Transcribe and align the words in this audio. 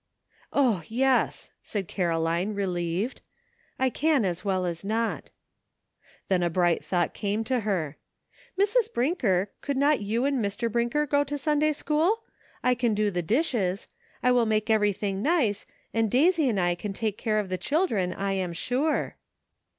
"O, 0.51 0.81
yes!" 0.87 1.51
said 1.61 1.87
Caroline, 1.87 2.55
relieved, 2.55 3.21
"I 3.77 3.91
can 3.91 4.25
as 4.25 4.43
well 4.43 4.65
as 4.65 4.83
not." 4.83 5.29
Then 6.27 6.41
a 6.41 6.49
briorht 6.49 6.83
thougjht 6.83 7.13
came 7.13 7.43
to 7.43 7.59
her. 7.59 7.97
"Mrs. 8.59 8.91
Brinker, 8.91 9.51
could 9.61 9.77
not 9.77 10.01
you 10.01 10.25
and 10.25 10.43
Mr^ 10.43 10.71
Brinker 10.71 11.05
go 11.05 11.23
to 11.25 11.37
Sunday 11.37 11.71
school? 11.73 12.23
I 12.63 12.73
can 12.73 12.95
do 12.95 13.11
the 13.11 13.21
dishes. 13.21 13.89
I 14.23 14.31
will 14.31 14.47
make 14.47 14.71
everything 14.71 15.21
nice, 15.21 15.67
and 15.93 16.09
Daisy 16.09 16.49
and 16.49 16.59
I 16.59 16.73
can 16.73 16.93
take 16.93 17.19
care 17.19 17.37
of 17.37 17.49
the 17.49 17.59
children, 17.59 18.11
I 18.11 18.31
am 18.33 18.53
sure." 18.53 19.17